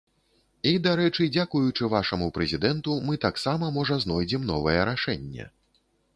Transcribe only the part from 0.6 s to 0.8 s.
І,